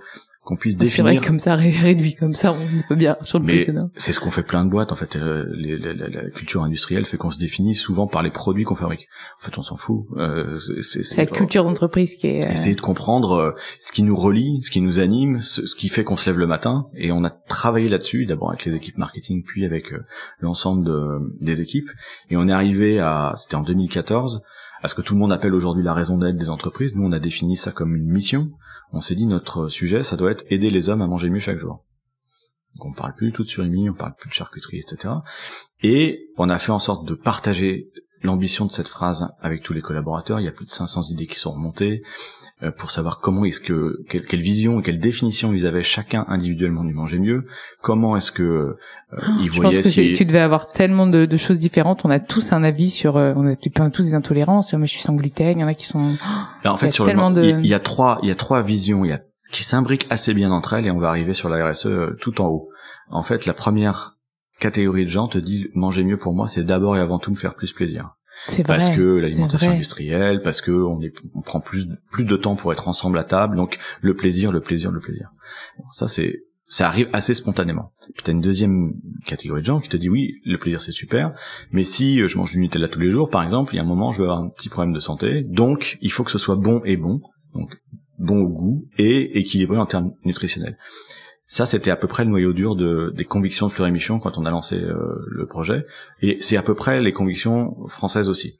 [0.48, 3.16] qu'on puisse C'est vrai définir que comme ça, ré- réduit comme ça, on peut bien
[3.20, 3.90] sur le mais précédent.
[3.96, 5.14] c'est ce qu'on fait plein de boîtes en fait.
[5.16, 8.64] euh, les- la, la- la culture industrielle fait qu'on se définit souvent par les produits
[8.64, 9.08] qu'on fabrique.
[9.40, 10.06] En fait, on s'en fout.
[10.16, 12.46] Euh, c'est- la culture d'entreprise qui est...
[12.46, 15.76] euh, essayer de comprendre euh, ce qui nous relie, ce qui nous anime, ce, ce
[15.76, 16.86] qui fait qu'on se lève le matin.
[16.94, 19.92] Et on a travaillé là-dessus, d'abord avec les équipes marketing, puis avec
[20.40, 21.90] l'ensemble de- des équipes.
[22.30, 24.42] Et on est arrivé à, c'était en 2014,
[24.82, 26.94] à ce que tout le monde appelle aujourd'hui la raison d'être des entreprises.
[26.94, 28.50] Nous, on a défini ça comme une mission.
[28.92, 31.58] On s'est dit notre sujet, ça doit être aider les hommes à manger mieux chaque
[31.58, 31.84] jour.
[32.76, 35.14] Donc on parle plus du tout de surimi, on parle plus de charcuterie, etc.
[35.82, 37.90] Et on a fait en sorte de partager
[38.22, 40.40] l'ambition de cette phrase avec tous les collaborateurs.
[40.40, 42.02] Il y a plus de 500 idées qui sont remontées
[42.76, 46.82] pour savoir comment est-ce que quelle, quelle vision et quelle définition ils avaient chacun individuellement
[46.84, 47.46] du manger mieux.
[47.82, 48.78] Comment est-ce que euh,
[49.40, 52.04] ils Je pense que si tu, tu devais avoir tellement de, de choses différentes.
[52.04, 54.72] On a tous un avis sur, euh, on a tu- tous des intolérances.
[54.74, 55.58] Moi, je suis sans gluten.
[55.58, 56.14] Il y en a qui sont.
[56.64, 58.18] Alors, en il y fait a sur le tellement de- il, il y a trois
[58.22, 59.20] il y a trois visions il y a
[59.52, 62.40] qui s'imbriquent assez bien entre elles et on va arriver sur la RSE euh, tout
[62.40, 62.68] en haut.
[63.10, 64.16] En fait, la première
[64.60, 67.36] catégorie de gens te dit manger mieux pour moi, c'est d'abord et avant tout me
[67.36, 68.10] faire plus plaisir.
[68.46, 68.62] Vrai.
[68.64, 72.72] parce que l'alimentation industrielle, parce que on, est, on prend plus plus de temps pour
[72.72, 75.30] être ensemble à table, donc le plaisir, le plaisir, le plaisir.
[75.92, 77.92] Ça c'est ça arrive assez spontanément.
[78.14, 78.92] Puis t'as une deuxième
[79.26, 81.32] catégorie de gens qui te dit oui, le plaisir c'est super,
[81.72, 83.82] mais si euh, je mange du Nutella tous les jours, par exemple, il y a
[83.82, 86.38] un moment je vais avoir un petit problème de santé, donc il faut que ce
[86.38, 87.20] soit bon et bon,
[87.54, 87.74] donc
[88.18, 90.76] bon au goût et équilibré en termes nutritionnels.
[91.48, 94.36] Ça, c'était à peu près le noyau dur de, des convictions de Fleury Michon quand
[94.36, 95.86] on a lancé euh, le projet.
[96.20, 98.58] Et c'est à peu près les convictions françaises aussi.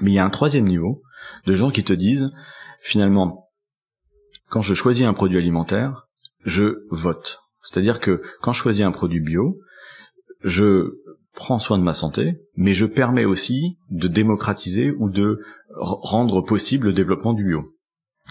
[0.00, 1.02] Mais il y a un troisième niveau
[1.46, 2.30] de gens qui te disent,
[2.80, 3.48] finalement,
[4.48, 6.06] quand je choisis un produit alimentaire,
[6.44, 7.40] je vote.
[7.60, 9.58] C'est-à-dire que quand je choisis un produit bio,
[10.42, 11.00] je
[11.34, 15.40] prends soin de ma santé, mais je permets aussi de démocratiser ou de
[15.76, 17.75] rendre possible le développement du bio.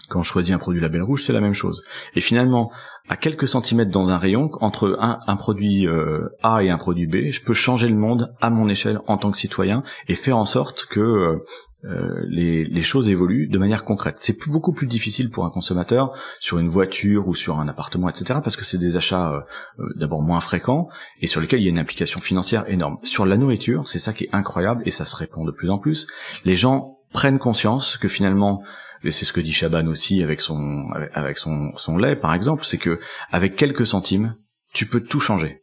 [0.10, 1.84] Quand je choisis un produit label rouge, c'est la même chose.
[2.16, 2.72] Et finalement,
[3.08, 7.32] à quelques centimètres dans un rayon, entre un, produit euh, A et un produit B,
[7.32, 10.46] je peux changer le monde à mon échelle en tant que citoyen et faire en
[10.46, 11.40] sorte que
[11.86, 14.18] euh, les, choses évoluent de manière concrète.
[14.20, 18.40] C'est beaucoup plus difficile pour un consommateur sur une voiture ou sur un appartement, etc.,
[18.44, 19.46] parce que c'est des achats
[19.80, 20.88] euh, d'abord moins fréquents
[21.22, 22.98] et sur lesquels il y a une implication financière énorme.
[23.04, 25.78] Sur la nourriture, c'est ça qui est incroyable et ça se répand de plus en
[25.78, 26.08] plus.
[26.44, 28.64] Les gens prennent conscience que finalement
[29.06, 32.64] et c'est ce que dit Chaban aussi avec son avec- son son lait par exemple,
[32.66, 33.00] c'est que
[33.32, 34.36] avec quelques centimes,
[34.74, 35.62] tu peux tout changer.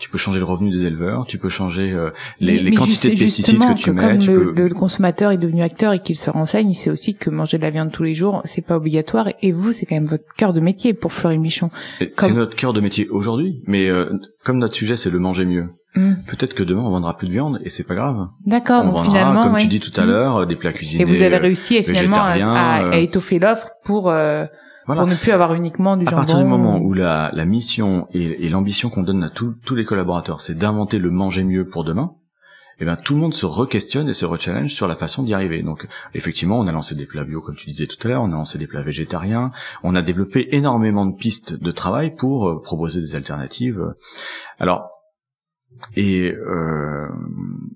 [0.00, 2.76] Tu peux changer le revenu des éleveurs, tu peux changer euh, les, Mais- les mais
[2.76, 4.00] quantités de pesticides que tu mets.
[4.02, 4.68] Comme tu le, peux...
[4.68, 7.62] le consommateur est devenu acteur et qu'il se renseigne, il sait aussi que manger de
[7.62, 9.28] la viande tous les jours, c'est pas obligatoire.
[9.40, 11.70] Et vous, c'est quand même votre cœur de métier pour Fleury Michon.
[12.00, 14.10] C'est notre cœur de métier aujourd'hui, mais euh,
[14.44, 16.16] comme notre sujet c'est le manger mieux, Hmm.
[16.26, 18.28] peut-être que demain on vendra plus de viande et c'est pas grave.
[18.44, 19.62] D'accord, on donc vendra, finalement, comme ouais.
[19.62, 20.08] tu dis tout à Hmm.
[20.08, 21.02] l'heure, des plats cuisinés.
[21.02, 24.44] Et vous avez euh, réussi finalement à, à- euh, à étoffer l'offre pour euh,
[24.86, 25.00] voilà.
[25.02, 26.16] pour ne plus avoir uniquement du À jambon.
[26.22, 29.74] partir du moment où la, la mission et, et l'ambition qu'on donne à tous tous
[29.74, 32.12] les collaborateurs, c'est d'inventer le manger mieux pour demain,
[32.80, 35.62] eh ben tout le monde se re-questionne et se re-challenge sur la façon d'y arriver.
[35.62, 38.28] Donc effectivement, on a lancé des plats bio comme tu disais tout à l'heure, on
[38.30, 42.60] a lancé des plats végétariens, on a développé énormément de pistes de travail pour euh,
[42.62, 43.82] proposer des alternatives.
[44.60, 44.90] Alors
[45.96, 47.08] et euh,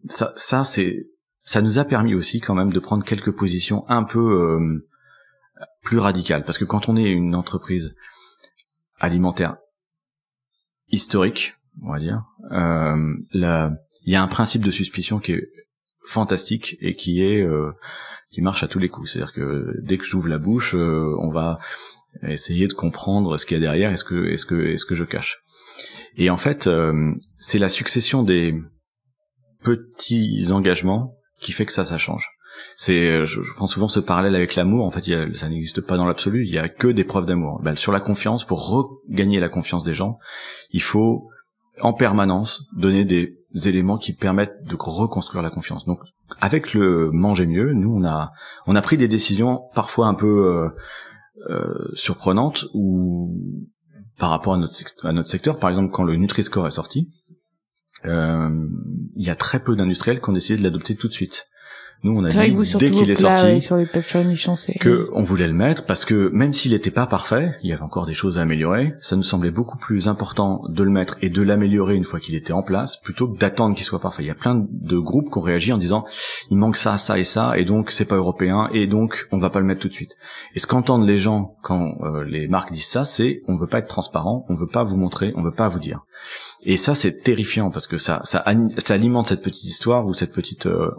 [0.08, 1.06] ça, ça c'est
[1.44, 4.88] ça nous a permis aussi quand même de prendre quelques positions un peu euh,
[5.82, 7.94] plus radicales parce que quand on est une entreprise
[9.00, 9.56] alimentaire
[10.92, 12.22] historique, on va dire.
[12.52, 12.96] Euh,
[13.32, 15.48] il y a un principe de suspicion qui est
[16.06, 17.72] fantastique et qui est euh,
[18.30, 19.10] qui marche à tous les coups.
[19.10, 21.58] C'est-à-dire que dès que j'ouvre la bouche, euh, on va
[22.22, 24.94] essayer de comprendre ce qu'il y a derrière est ce que est-ce que est-ce que
[24.94, 25.42] je cache.
[26.16, 28.54] Et en fait, euh, c'est la succession des
[29.62, 32.28] petits engagements qui fait que ça, ça change.
[32.76, 34.84] C'est, je, je prends souvent ce parallèle avec l'amour.
[34.84, 36.44] En fait, il y a, ça n'existe pas dans l'absolu.
[36.44, 37.60] Il y a que des preuves d'amour.
[37.62, 40.18] Ben, sur la confiance, pour regagner la confiance des gens,
[40.70, 41.30] il faut
[41.80, 45.86] en permanence donner des éléments qui permettent de reconstruire la confiance.
[45.86, 46.00] Donc,
[46.40, 48.32] avec le manger mieux, nous on a
[48.66, 50.68] on a pris des décisions parfois un peu euh,
[51.50, 53.34] euh, surprenantes ou
[54.22, 55.58] par rapport à notre, secteur.
[55.58, 57.10] Par exemple, quand le Nutri-Score est sorti,
[58.04, 58.68] euh,
[59.16, 61.48] il y a très peu d'industriels qui ont décidé de l'adopter tout de suite.
[62.04, 63.86] Nous, on a dit dès qu'il est sorti sur les
[64.80, 67.82] que on voulait le mettre parce que même s'il n'était pas parfait, il y avait
[67.82, 68.94] encore des choses à améliorer.
[69.00, 72.34] Ça nous semblait beaucoup plus important de le mettre et de l'améliorer une fois qu'il
[72.34, 74.24] était en place, plutôt que d'attendre qu'il soit parfait.
[74.24, 76.04] Il y a plein de groupes qui ont réagi en disant
[76.50, 79.50] il manque ça, ça et ça, et donc c'est pas européen, et donc on va
[79.50, 80.16] pas le mettre tout de suite.
[80.54, 83.78] Et ce qu'entendent les gens quand euh, les marques disent ça, c'est on veut pas
[83.78, 86.00] être transparent, on veut pas vous montrer, on veut pas vous dire.
[86.64, 88.44] Et ça, c'est terrifiant parce que ça, ça,
[88.78, 90.90] ça, alimente cette petite histoire ou cette petite euh,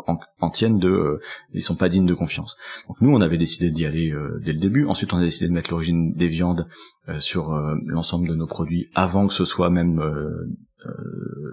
[0.41, 1.21] antienne de euh,
[1.53, 2.57] ils sont pas dignes de confiance.
[2.87, 4.85] Donc nous, on avait décidé d'y aller euh, dès le début.
[4.85, 6.67] Ensuite, on a décidé de mettre l'origine des viandes
[7.07, 7.53] euh, sur
[7.85, 10.01] l'ensemble de nos produits avant que ce soit même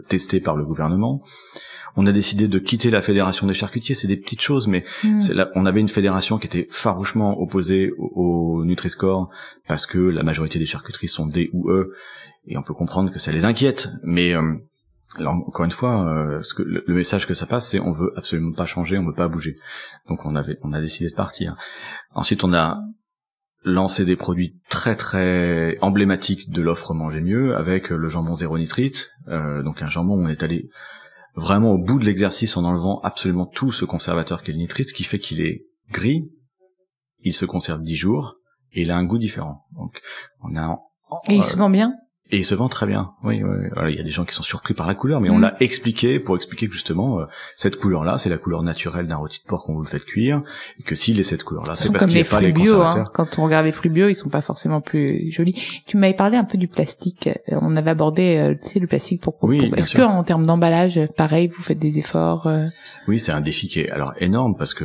[0.08, 1.22] testé par le gouvernement.
[1.96, 3.94] On a décidé de quitter la fédération des charcutiers.
[3.94, 5.32] C'est des petites choses, mais mmh.
[5.32, 9.28] là, on avait une fédération qui était farouchement opposée au, au Nutri-Score
[9.66, 11.92] parce que la majorité des charcuteries sont D ou E
[12.46, 14.54] et on peut comprendre que ça les inquiète, mais euh,
[15.16, 18.12] alors encore une fois, euh, ce que, le, message que ça passe, c'est on veut
[18.16, 19.56] absolument pas changer, on veut pas bouger.
[20.08, 21.56] Donc on avait, on a décidé de partir.
[22.14, 22.80] Ensuite, on a
[23.62, 29.10] lancé des produits très très emblématiques de l'offre manger mieux avec le jambon zéro nitrite,
[29.28, 30.70] euh, donc un jambon on est allé
[31.34, 34.94] vraiment au bout de l'exercice en enlevant absolument tout ce conservateur qu'est le nitrite, ce
[34.94, 36.30] qui fait qu'il est gris,
[37.20, 38.36] il se conserve 10 jours
[38.72, 39.66] et il a un goût différent.
[39.72, 40.00] Donc
[40.42, 40.78] on a
[41.28, 41.94] et il se vend bien?
[42.32, 43.12] Et il se vend très bien.
[43.24, 43.68] Oui, oui.
[43.88, 45.42] il y a des gens qui sont surpris par la couleur, mais on mm.
[45.42, 47.24] l'a expliqué pour expliquer que justement euh,
[47.56, 50.42] cette couleur-là, c'est la couleur naturelle d'un rôti de porc qu'on vous le fait cuire,
[50.78, 53.04] et que s'il est cette couleur-là, c'est parce qu'il a pas les bio, hein.
[53.12, 55.82] Quand on regarde les fruits bio, ils sont pas forcément plus jolis.
[55.86, 57.28] Tu m'avais parlé un peu du plastique.
[57.28, 59.36] Euh, on avait abordé, euh, tu sais, le plastique pour.
[59.42, 62.48] Oui, Est-ce que en termes d'emballage, pareil, vous faites des efforts
[63.08, 64.84] Oui, c'est un défi qui est alors énorme parce que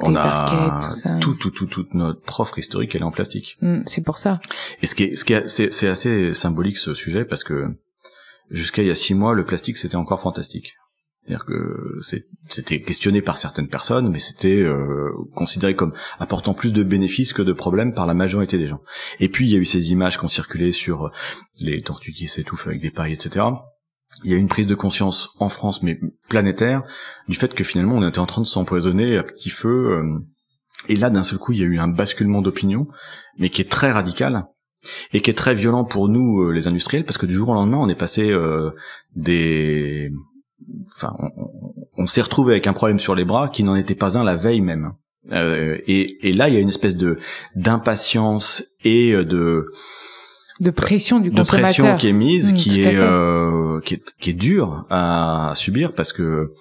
[0.00, 0.80] on a
[1.20, 3.58] tout, tout, tout, toute notre offre historique, elle est en plastique.
[3.60, 4.40] Mm, c'est pour ça.
[4.82, 7.66] Et ce qui est, ce qui est, c'est assez symbolique ce sujet parce que
[8.50, 10.74] jusqu'à il y a six mois, le plastique c'était encore fantastique.
[11.22, 11.98] C'est-à-dire que
[12.48, 17.42] c'était questionné par certaines personnes, mais c'était euh, considéré comme apportant plus de bénéfices que
[17.42, 18.80] de problèmes par la majorité des gens.
[19.18, 21.10] Et puis il y a eu ces images qui ont circulé sur
[21.58, 23.44] les tortues qui s'étouffent avec des pailles, etc.
[24.22, 26.84] Il y a eu une prise de conscience en France, mais planétaire,
[27.26, 29.98] du fait que finalement on était en train de s'empoisonner à petit feu.
[29.98, 30.20] Euh,
[30.88, 32.86] et là, d'un seul coup, il y a eu un basculement d'opinion,
[33.38, 34.46] mais qui est très radical,
[35.12, 37.54] et qui est très violent pour nous euh, les industriels parce que du jour au
[37.54, 38.70] lendemain on est passé euh,
[39.14, 40.12] des
[40.94, 41.16] enfin
[41.96, 44.36] on, s'est retrouvé avec un problème sur les bras qui n'en était pas un la
[44.36, 44.92] veille même.
[45.32, 47.18] Euh, et, et, là il y a une espèce de
[47.56, 49.66] d'impatience et de
[50.60, 54.30] de pression du de pression qui est mise mmh, qui, est, euh, qui est qui
[54.30, 56.52] est dure à subir parce que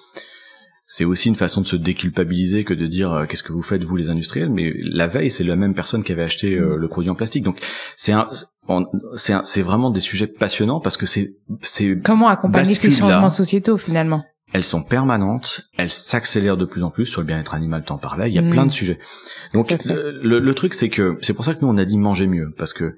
[0.86, 3.84] c'est aussi une façon de se déculpabiliser que de dire euh, qu'est-ce que vous faites
[3.84, 6.80] vous les industriels mais la veille c'est la même personne qui avait acheté euh, mm.
[6.80, 7.60] le produit en plastique donc
[7.96, 8.30] c'est un
[9.16, 13.78] c'est c'est vraiment des sujets passionnants parce que c'est c'est comment accompagner ces changements sociétaux
[13.78, 14.24] finalement?
[14.54, 18.30] Elles sont permanentes, elles s'accélèrent de plus en plus sur le bien-être animal, t'en parlais,
[18.30, 18.72] il y a plein de mm.
[18.72, 19.00] sujets.
[19.54, 22.26] Donc le, le, truc c'est que c'est pour ça que nous on a dit manger
[22.26, 22.96] mieux parce que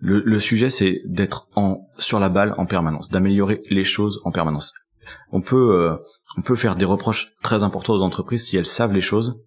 [0.00, 4.32] le, le sujet c'est d'être en sur la balle en permanence, d'améliorer les choses en
[4.32, 4.74] permanence.
[5.32, 5.96] On peut euh,
[6.36, 9.40] on peut faire des reproches très importants aux entreprises si elles savent les choses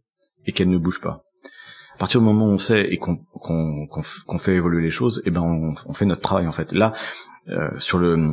[0.46, 1.24] et qu'elles ne bougent pas.
[1.96, 5.42] À partir du moment où on sait et qu'on fait évoluer les choses, eh ben
[5.42, 6.72] on, fait notre travail en fait.
[6.72, 6.94] Là,
[7.50, 8.32] euh, sur le,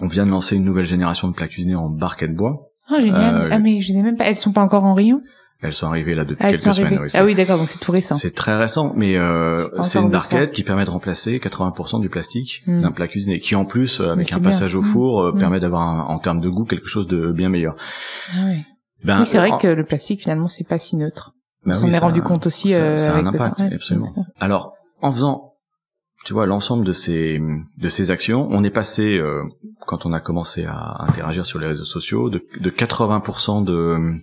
[0.00, 2.70] on vient de lancer une nouvelle génération de plaques cuisinées en barquette bois.
[2.90, 3.34] Oh génial.
[3.34, 4.24] Euh, ah mais je n'ai même pas.
[4.24, 5.20] Elles sont pas encore en rayon?
[5.62, 7.00] Elles sont arrivées là depuis quelques semaines.
[7.14, 8.14] ah oui, d'accord, donc c'est tout récent.
[8.14, 12.62] C'est très récent, mais euh, c'est une barquette qui permet de remplacer 80% du plastique
[12.66, 12.82] hmm.
[12.82, 14.84] d'un plat cuisiné, qui en plus, euh, avec un passage au hmm.
[14.84, 15.38] four, euh, hmm.
[15.38, 17.76] permet d'avoir en termes de goût quelque chose de bien meilleur.
[18.32, 18.64] Ah oui.
[19.04, 21.32] Ben, oui, c'est vrai que le plastique finalement c'est pas si neutre.
[21.64, 22.70] Ben on s'en est rendu compte aussi.
[22.70, 24.14] Ça, euh, ça a un impact, absolument.
[24.40, 25.52] Alors, en faisant
[26.24, 27.40] tu vois l'ensemble de ces
[27.78, 29.44] de ces actions, on est passé euh,
[29.86, 34.20] quand on a commencé à interagir sur les réseaux sociaux de, de 80% de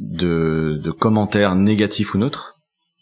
[0.00, 2.56] de, commentaires négatifs ou neutres.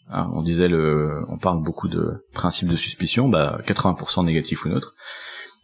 [0.09, 4.69] Hein, on disait le, on parle beaucoup de principe de suspicion, bah 80% négatifs ou
[4.69, 4.95] neutres.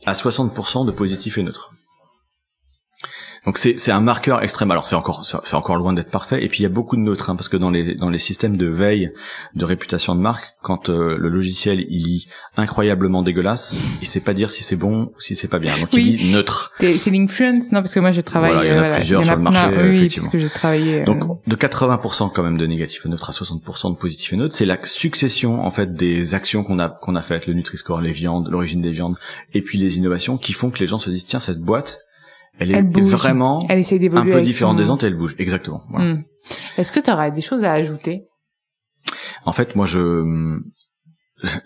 [0.05, 1.71] à 60% de positif et neutre.
[3.45, 4.71] Donc c'est c'est un marqueur extrême.
[4.71, 6.43] Alors c'est encore c'est encore loin d'être parfait.
[6.43, 8.17] Et puis il y a beaucoup de neutres hein, parce que dans les dans les
[8.19, 9.12] systèmes de veille
[9.56, 14.34] de réputation de marque, quand euh, le logiciel il lit incroyablement dégueulasse, il sait pas
[14.34, 15.77] dire si c'est bon ou si c'est pas bien.
[15.77, 16.71] Donc il dit neutre.
[16.79, 18.53] C'est l'influence, non parce que moi je travaille.
[18.53, 20.25] Voilà, il y en a plusieurs sur le marché oui, effectivement.
[20.27, 21.01] parce que j'ai travaillé.
[21.01, 24.38] euh, Donc de 80% quand même de négatif et neutre à 60% de positif et
[24.38, 27.99] neutre, c'est la succession en fait des actions qu'on a qu'on a faites, le Nutri-Score,
[27.99, 29.17] les viandes, l'origine des viandes,
[29.53, 32.02] et puis les innovations qui font que les gens se disent tiens cette boîte,
[32.59, 33.11] elle est Elle bouge.
[33.11, 35.83] vraiment elle essaie un peu différente son- des autres et elle bouge exactement.
[35.89, 36.13] Voilà.
[36.13, 36.23] Hmm.
[36.77, 38.23] Est-ce que tu auras des choses à ajouter?
[39.45, 40.59] En fait, moi, je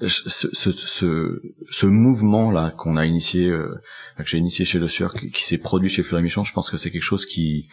[0.08, 3.76] ce, ce, ce, ce mouvement là qu'on a initié, euh,
[4.18, 6.72] que j'ai initié chez Le Sueur, qui, qui s'est produit chez Fleury Michon, je pense
[6.72, 7.68] que c'est quelque chose qui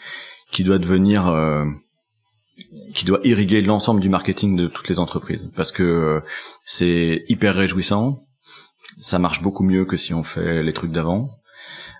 [0.52, 1.64] qui doit devenir euh,
[2.94, 6.20] qui doit irriguer l'ensemble du marketing de toutes les entreprises, parce que euh,
[6.64, 8.26] c'est hyper réjouissant.
[8.98, 11.30] Ça marche beaucoup mieux que si on fait les trucs d'avant.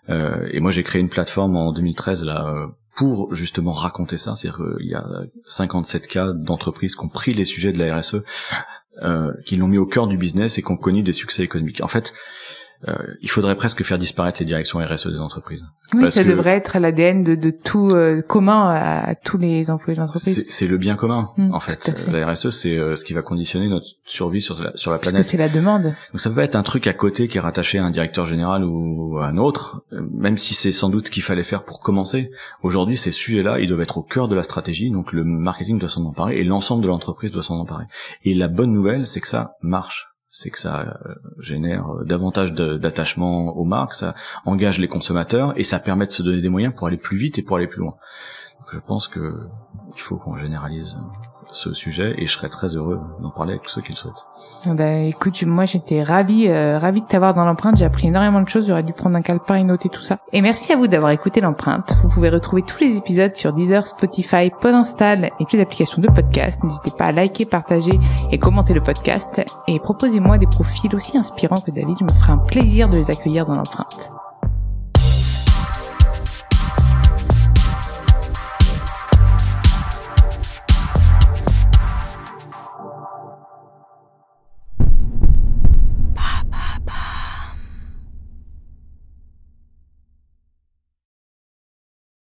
[0.08, 4.36] Euh, et moi, j'ai créé une plateforme en 2013 là euh, pour justement raconter ça.
[4.36, 5.04] C'est-à-dire qu'il y a
[5.46, 8.22] 57 cas d'entreprises qui ont pris les sujets de la RSE,
[9.02, 11.82] euh, qui l'ont mis au cœur du business et qui ont connu des succès économiques.
[11.82, 12.14] En fait,
[12.88, 15.64] euh, il faudrait presque faire disparaître les directions RSE des entreprises.
[15.94, 19.70] Oui, Parce ça que- devrait être l'ADN de, de tout euh, commun à tous les
[19.70, 20.44] employés de l'entreprise.
[20.48, 21.92] C'est le bien commun, Mm, en fait.
[22.10, 25.08] La RSE, c'est euh, ce qui va conditionner notre survie sur la, sur la Parce
[25.08, 25.26] que planète.
[25.30, 25.82] c'est la demande.
[25.84, 28.24] Donc ça peut pas être un truc à côté qui est rattaché à un directeur
[28.24, 31.64] général ou à un autre, euh, même si c'est sans doute ce qu'il fallait faire
[31.64, 32.30] pour commencer.
[32.62, 35.88] Aujourd'hui, ces sujets-là, ils doivent être au cœur de la stratégie, donc le marketing doit
[35.88, 37.84] s'en emparer et l'ensemble de l'entreprise doit s'en emparer.
[38.24, 40.08] Et la bonne nouvelle, c'est que ça marche.
[40.36, 45.62] C'est que ça euh, génère euh, davantage d'attachement aux marques, ça engage les consommateurs et
[45.62, 47.78] ça permet de se donner des moyens pour aller plus vite et pour aller plus
[47.78, 47.94] loin.
[48.72, 49.46] Je pense que
[49.94, 50.98] il faut qu'on généralise
[51.50, 54.24] ce sujet et je serais très heureux d'en parler avec tous ceux qui le souhaitent.
[54.66, 57.76] Bah écoute, moi j'étais euh, ravie de t'avoir dans l'empreinte.
[57.76, 58.66] J'ai appris énormément de choses.
[58.66, 60.18] J'aurais dû prendre un calepin et noter tout ça.
[60.32, 61.96] Et merci à vous d'avoir écouté l'empreinte.
[62.02, 66.08] Vous pouvez retrouver tous les épisodes sur Deezer, Spotify, Podinstall et toutes les applications de
[66.08, 66.62] podcast.
[66.64, 67.92] N'hésitez pas à liker, partager
[68.32, 69.42] et commenter le podcast.
[69.68, 71.96] Et proposez-moi des profils aussi inspirants que David.
[71.98, 74.10] Je me ferai un plaisir de les accueillir dans l'empreinte.